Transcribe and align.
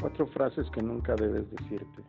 Cuatro 0.00 0.26
frases 0.26 0.68
que 0.70 0.82
nunca 0.82 1.14
debes 1.14 1.50
decirte. 1.50 2.02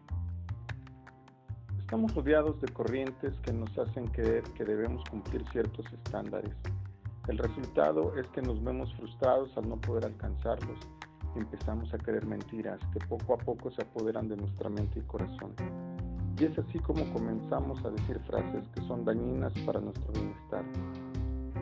Estamos 1.79 2.13
rodeados 2.13 2.59
de 2.59 2.67
corrientes 2.67 3.33
que 3.43 3.53
nos 3.53 3.75
hacen 3.77 4.07
creer 4.07 4.43
que 4.57 4.65
debemos 4.65 5.01
cumplir 5.09 5.41
ciertos 5.53 5.85
estándares. 5.93 6.53
El 7.29 7.37
resultado 7.37 8.13
es 8.17 8.27
que 8.27 8.41
nos 8.41 8.61
vemos 8.61 8.93
frustrados 8.95 9.55
al 9.55 9.69
no 9.69 9.77
poder 9.77 10.03
alcanzarlos 10.03 10.77
y 11.33 11.39
empezamos 11.39 11.93
a 11.93 11.97
creer 11.97 12.25
mentiras 12.25 12.79
que 12.91 12.99
poco 13.07 13.35
a 13.35 13.37
poco 13.37 13.71
se 13.71 13.81
apoderan 13.83 14.27
de 14.27 14.35
nuestra 14.35 14.69
mente 14.69 14.99
y 14.99 15.03
corazón. 15.03 15.53
Y 16.37 16.43
es 16.43 16.59
así 16.59 16.79
como 16.79 17.05
comenzamos 17.13 17.83
a 17.85 17.89
decir 17.89 18.19
frases 18.27 18.67
que 18.75 18.81
son 18.81 19.05
dañinas 19.05 19.53
para 19.65 19.79
nuestro 19.79 20.11
bienestar. 20.11 20.65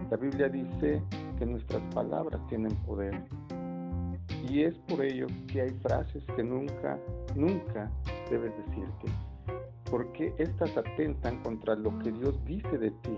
La 0.10 0.18
Biblia 0.18 0.50
dice 0.50 1.04
que 1.38 1.46
nuestras 1.46 1.82
palabras 1.94 2.42
tienen 2.48 2.76
poder 2.78 3.24
y 4.50 4.64
es 4.64 4.76
por 4.88 5.04
ello 5.04 5.28
que 5.48 5.62
hay 5.62 5.72
frases 5.82 6.24
que 6.36 6.44
nunca, 6.44 7.00
nunca 7.36 7.92
debes 8.30 8.54
decirte, 8.66 9.08
porque 9.90 10.34
éstas 10.38 10.76
atentan 10.78 11.42
contra 11.42 11.76
lo 11.76 11.98
que 12.00 12.12
Dios 12.12 12.44
dice 12.46 12.78
de 12.78 12.92
ti 12.92 13.18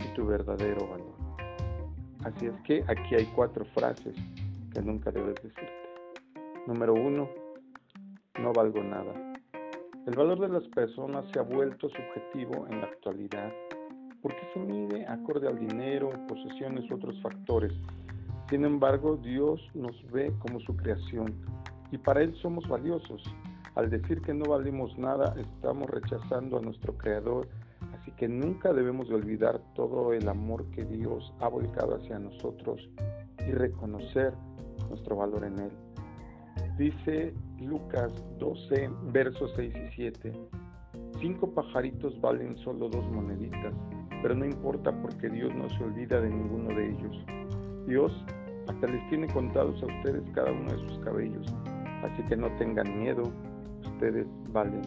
y 0.00 0.14
tu 0.14 0.26
verdadero 0.26 0.86
valor. 0.88 1.14
Así 2.24 2.46
es 2.46 2.60
que 2.62 2.84
aquí 2.86 3.14
hay 3.14 3.26
cuatro 3.34 3.64
frases 3.74 4.14
que 4.72 4.80
nunca 4.82 5.10
debes 5.10 5.34
decirte. 5.36 5.88
Número 6.66 6.94
uno, 6.94 7.28
no 8.40 8.52
valgo 8.52 8.82
nada. 8.82 9.12
El 10.06 10.16
valor 10.16 10.40
de 10.40 10.48
las 10.48 10.66
personas 10.68 11.24
se 11.32 11.38
ha 11.38 11.42
vuelto 11.42 11.88
subjetivo 11.88 12.66
en 12.68 12.80
la 12.80 12.86
actualidad 12.86 13.52
porque 14.20 14.40
se 14.54 14.60
mide 14.60 15.04
acorde 15.06 15.48
al 15.48 15.58
dinero, 15.58 16.10
posesiones 16.28 16.88
u 16.90 16.94
otros 16.94 17.20
factores 17.20 17.72
sin 18.48 18.64
embargo, 18.64 19.16
Dios 19.16 19.60
nos 19.74 19.94
ve 20.10 20.32
como 20.40 20.60
su 20.60 20.76
creación 20.76 21.34
y 21.90 21.98
para 21.98 22.22
Él 22.22 22.34
somos 22.42 22.66
valiosos. 22.68 23.22
Al 23.74 23.88
decir 23.88 24.20
que 24.20 24.34
no 24.34 24.44
valimos 24.44 24.98
nada, 24.98 25.34
estamos 25.38 25.88
rechazando 25.88 26.58
a 26.58 26.60
nuestro 26.60 26.96
Creador, 26.98 27.48
así 27.94 28.10
que 28.12 28.28
nunca 28.28 28.72
debemos 28.72 29.08
de 29.08 29.14
olvidar 29.14 29.60
todo 29.74 30.12
el 30.12 30.28
amor 30.28 30.66
que 30.70 30.84
Dios 30.84 31.32
ha 31.40 31.48
volcado 31.48 31.96
hacia 31.96 32.18
nosotros 32.18 32.88
y 33.38 33.52
reconocer 33.52 34.34
nuestro 34.90 35.16
valor 35.16 35.44
en 35.44 35.58
Él. 35.58 35.72
Dice 36.76 37.34
Lucas 37.60 38.12
12, 38.38 38.90
versos 39.12 39.52
6 39.56 39.74
y 39.74 39.94
7. 39.96 40.32
Cinco 41.20 41.50
pajaritos 41.50 42.20
valen 42.20 42.56
solo 42.58 42.88
dos 42.88 43.08
moneditas, 43.10 43.72
pero 44.22 44.34
no 44.34 44.44
importa 44.44 44.92
porque 45.00 45.28
Dios 45.28 45.54
no 45.54 45.68
se 45.70 45.84
olvida 45.84 46.20
de 46.20 46.28
ninguno 46.28 46.74
de 46.74 46.90
ellos. 46.90 47.24
Dios 47.86 48.12
hasta 48.68 48.86
les 48.86 49.08
tiene 49.08 49.26
contados 49.28 49.82
a 49.82 49.86
ustedes 49.86 50.22
cada 50.34 50.52
uno 50.52 50.72
de 50.72 50.88
sus 50.88 50.98
cabellos. 51.04 51.46
Así 52.02 52.22
que 52.24 52.36
no 52.36 52.48
tengan 52.56 52.98
miedo, 52.98 53.22
ustedes 53.82 54.26
valen 54.48 54.82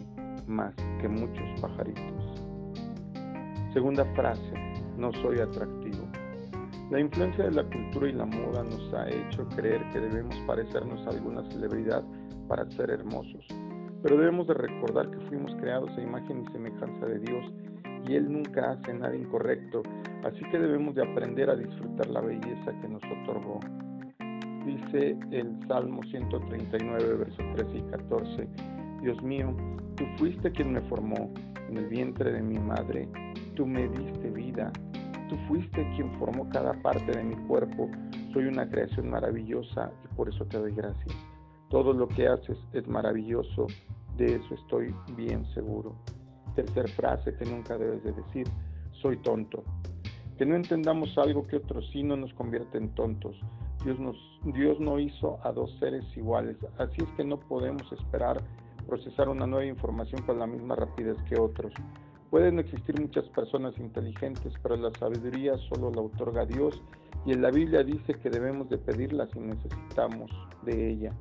más 0.46 0.74
que 1.00 1.08
muchos 1.08 1.60
pajaritos. 1.60 2.42
Segunda 3.72 4.04
frase, 4.14 4.52
no 4.96 5.12
soy 5.12 5.40
atractivo. 5.40 6.06
La 6.90 7.00
influencia 7.00 7.44
de 7.44 7.50
la 7.50 7.64
cultura 7.64 8.08
y 8.08 8.12
la 8.12 8.26
moda 8.26 8.62
nos 8.62 8.94
ha 8.94 9.08
hecho 9.08 9.46
creer 9.56 9.82
que 9.92 10.00
debemos 10.00 10.36
parecernos 10.46 11.04
a 11.06 11.10
alguna 11.10 11.42
celebridad 11.50 12.04
para 12.48 12.70
ser 12.70 12.90
hermosos. 12.90 13.44
Pero 14.02 14.16
debemos 14.16 14.46
de 14.46 14.54
recordar 14.54 15.10
que 15.10 15.18
fuimos 15.26 15.52
creados 15.56 15.90
a 15.96 16.00
imagen 16.00 16.42
y 16.42 16.52
semejanza 16.52 17.06
de 17.06 17.18
Dios 17.18 17.52
y 18.06 18.14
Él 18.14 18.32
nunca 18.32 18.72
hace 18.72 18.94
nada 18.94 19.14
incorrecto, 19.16 19.82
así 20.24 20.40
que 20.50 20.58
debemos 20.58 20.94
de 20.94 21.02
aprender 21.02 21.50
a 21.50 21.56
disfrutar 21.56 22.08
la 22.08 22.20
belleza 22.20 22.72
que 22.80 22.88
nos 22.88 23.02
otorgó. 23.04 23.60
Dice 24.64 25.16
el 25.30 25.56
Salmo 25.68 26.02
139, 26.02 27.14
versos 27.14 27.44
13 27.54 27.78
y 27.78 27.82
14, 27.82 28.48
Dios 29.02 29.22
mío, 29.22 29.54
tú 29.96 30.04
fuiste 30.18 30.50
quien 30.50 30.72
me 30.72 30.80
formó 30.82 31.32
en 31.68 31.76
el 31.76 31.86
vientre 31.86 32.32
de 32.32 32.42
mi 32.42 32.58
madre, 32.58 33.08
tú 33.54 33.66
me 33.66 33.88
diste 33.88 34.30
vida, 34.30 34.72
tú 35.28 35.36
fuiste 35.48 35.88
quien 35.94 36.12
formó 36.18 36.48
cada 36.50 36.72
parte 36.82 37.12
de 37.12 37.22
mi 37.22 37.36
cuerpo, 37.46 37.88
soy 38.32 38.46
una 38.46 38.68
creación 38.68 39.10
maravillosa 39.10 39.92
y 40.04 40.14
por 40.16 40.28
eso 40.28 40.44
te 40.46 40.58
doy 40.58 40.72
gracias. 40.74 41.14
Todo 41.70 41.92
lo 41.92 42.08
que 42.08 42.28
haces 42.28 42.58
es 42.72 42.86
maravilloso, 42.86 43.66
de 44.16 44.36
eso 44.36 44.54
estoy 44.54 44.94
bien 45.16 45.44
seguro. 45.52 45.94
Tercer 46.56 46.88
frase 46.88 47.34
que 47.34 47.44
nunca 47.44 47.76
debes 47.76 48.02
de 48.02 48.12
decir, 48.12 48.48
soy 48.92 49.18
tonto. 49.18 49.62
Que 50.38 50.46
no 50.46 50.56
entendamos 50.56 51.16
algo 51.18 51.46
que 51.46 51.56
otros 51.56 51.88
sí 51.92 52.02
no 52.02 52.16
nos 52.16 52.32
convierte 52.32 52.78
en 52.78 52.94
tontos. 52.94 53.38
Dios, 53.84 54.00
nos, 54.00 54.16
Dios 54.42 54.80
no 54.80 54.98
hizo 54.98 55.38
a 55.44 55.52
dos 55.52 55.70
seres 55.78 56.04
iguales, 56.16 56.56
así 56.78 56.96
es 56.96 57.08
que 57.16 57.24
no 57.24 57.38
podemos 57.38 57.92
esperar 57.92 58.42
procesar 58.86 59.28
una 59.28 59.46
nueva 59.46 59.66
información 59.66 60.22
con 60.22 60.38
la 60.38 60.46
misma 60.46 60.76
rapidez 60.76 61.16
que 61.28 61.38
otros. 61.38 61.72
Pueden 62.30 62.58
existir 62.58 62.98
muchas 63.00 63.28
personas 63.28 63.78
inteligentes, 63.78 64.52
pero 64.62 64.76
la 64.76 64.90
sabiduría 64.98 65.56
solo 65.68 65.90
la 65.90 66.00
otorga 66.00 66.46
Dios 66.46 66.82
y 67.26 67.32
en 67.32 67.42
la 67.42 67.50
Biblia 67.50 67.82
dice 67.82 68.14
que 68.14 68.30
debemos 68.30 68.68
de 68.70 68.78
pedirla 68.78 69.28
si 69.28 69.40
necesitamos 69.40 70.30
de 70.62 70.90
ella. 70.90 71.12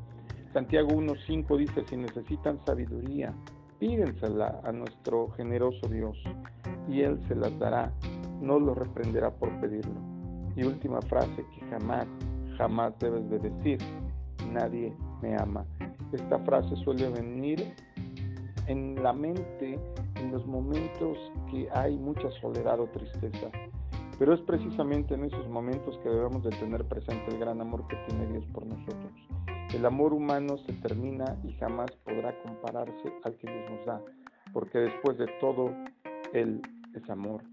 Santiago 0.54 0.90
1.5 0.90 1.58
dice, 1.58 1.84
si 1.90 1.98
necesitan 1.98 2.64
sabiduría, 2.66 3.34
pídensela 3.80 4.62
a 4.64 4.72
nuestro 4.72 5.30
generoso 5.32 5.88
Dios 5.88 6.18
y 6.88 7.02
Él 7.02 7.20
se 7.28 7.36
las 7.36 7.58
dará, 7.60 7.92
no 8.42 8.60
lo 8.60 8.74
reprenderá 8.74 9.32
por 9.32 9.50
pedirlo. 9.60 10.00
Y 10.56 10.64
última 10.64 11.02
frase 11.02 11.46
que 11.54 11.66
jamás, 11.70 12.08
jamás 12.58 12.94
debes 13.00 13.30
de 13.30 13.40
decir, 13.40 13.80
nadie 14.52 14.94
me 15.22 15.36
ama. 15.36 15.66
Esta 16.12 16.40
frase 16.40 16.76
suele 16.78 17.10
venir 17.10 17.74
en 18.68 19.02
la 19.04 19.14
mente 19.14 19.80
en 20.16 20.32
los 20.32 20.46
momentos 20.46 21.18
que 21.52 21.68
hay 21.74 21.98
mucha 21.98 22.30
soledad 22.42 22.80
o 22.80 22.88
tristeza. 22.88 23.50
Pero 24.18 24.34
es 24.34 24.42
precisamente 24.42 25.14
en 25.14 25.26
esos 25.26 25.48
momentos 25.50 25.98
que 26.02 26.10
debemos 26.10 26.44
de 26.44 26.52
tener 26.52 26.86
presente 26.86 27.26
el 27.32 27.40
gran 27.40 27.60
amor 27.60 27.86
que 27.88 27.98
tiene 28.08 28.28
Dios 28.28 28.46
por 28.54 28.66
nosotros. 28.66 29.12
El 29.74 29.86
amor 29.86 30.14
humano 30.14 30.58
se 30.60 30.74
termina 30.74 31.38
y 31.44 31.54
jamás 31.54 31.92
podrá 32.04 32.34
compararse 32.44 33.14
al 33.24 33.36
que 33.38 33.52
Dios 33.52 33.72
nos 33.72 33.86
da, 33.86 34.02
porque 34.54 34.80
después 34.80 35.18
de 35.18 35.28
todo, 35.40 35.74
Él 36.34 36.62
es 36.94 37.10
amor. 37.10 37.44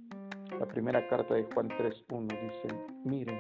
La 0.59 0.67
primera 0.67 1.09
carta 1.09 1.35
de 1.35 1.45
Juan 1.53 1.69
3.1 1.71 2.29
dice, 2.29 2.77
miren, 3.05 3.39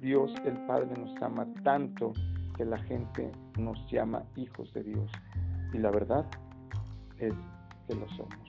Dios 0.00 0.32
el 0.44 0.56
Padre 0.66 0.88
nos 0.98 1.20
ama 1.20 1.46
tanto 1.64 2.12
que 2.56 2.64
la 2.64 2.78
gente 2.78 3.32
nos 3.58 3.78
llama 3.90 4.22
hijos 4.36 4.72
de 4.74 4.82
Dios. 4.82 5.10
Y 5.72 5.78
la 5.78 5.90
verdad 5.90 6.26
es 7.18 7.34
que 7.88 7.94
lo 7.94 8.08
somos. 8.10 8.48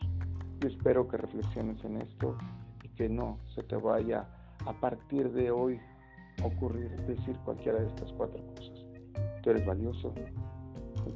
Yo 0.60 0.70
espero 0.70 1.08
que 1.08 1.18
reflexiones 1.18 1.84
en 1.84 2.02
esto 2.02 2.38
y 2.84 2.90
que 2.90 3.10
no 3.10 3.40
se 3.56 3.64
te 3.64 3.76
vaya 3.76 4.28
a 4.66 4.74
partir 4.74 5.32
de 5.32 5.50
hoy 5.50 5.80
ocurrir 6.44 6.92
decir 7.08 7.36
cualquiera 7.46 7.80
de 7.80 7.88
estas 7.88 8.12
cuatro 8.14 8.42
cosas. 8.56 8.81
Tú 9.42 9.50
eres 9.50 9.66
valioso. 9.66 10.14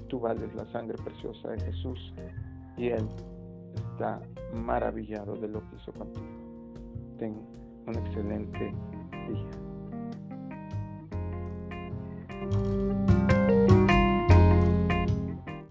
Tú 0.07 0.19
vales 0.19 0.53
la 0.55 0.65
sangre 0.71 0.97
preciosa 1.03 1.49
de 1.49 1.59
Jesús 1.61 2.13
y 2.77 2.89
Él 2.89 3.07
está 3.91 4.21
maravillado 4.53 5.35
de 5.35 5.47
lo 5.47 5.61
que 5.61 5.75
hizo 5.75 5.91
contigo. 5.93 6.25
Ten 7.17 7.35
un 7.87 7.95
excelente 7.95 8.73
día. 9.29 9.49